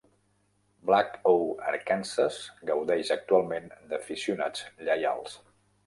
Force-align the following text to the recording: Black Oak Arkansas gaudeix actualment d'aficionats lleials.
Black 0.89 1.19
Oak 1.33 1.61
Arkansas 1.73 2.39
gaudeix 2.73 3.15
actualment 3.19 3.71
d'aficionats 3.93 4.69
lleials. 4.91 5.43